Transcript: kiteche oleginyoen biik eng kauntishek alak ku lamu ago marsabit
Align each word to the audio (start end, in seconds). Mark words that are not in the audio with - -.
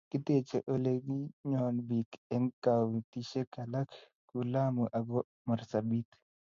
kiteche 0.11 0.57
oleginyoen 0.73 1.77
biik 1.87 2.09
eng 2.35 2.47
kauntishek 2.63 3.51
alak 3.63 3.89
ku 4.27 4.37
lamu 4.53 4.83
ago 4.99 5.19
marsabit 5.47 6.09